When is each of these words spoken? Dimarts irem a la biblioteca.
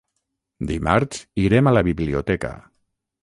Dimarts 0.69 1.19
irem 1.43 1.71
a 1.71 1.75
la 1.79 1.85
biblioteca. 1.91 2.53